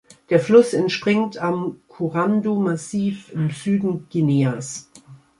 Der 0.31 0.39
Fluss 0.39 0.73
entspringt 0.73 1.37
am 1.37 1.79
Kourandou-Massif 1.87 3.31
im 3.33 3.51
Süden 3.51 4.07
Guineas. 4.09 4.89